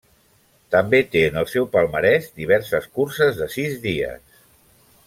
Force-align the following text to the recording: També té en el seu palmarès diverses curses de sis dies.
També 0.75 1.01
té 1.15 1.21
en 1.25 1.37
el 1.41 1.47
seu 1.51 1.67
palmarès 1.75 2.27
diverses 2.41 2.89
curses 2.97 3.39
de 3.45 3.51
sis 3.59 3.79
dies. 3.87 4.39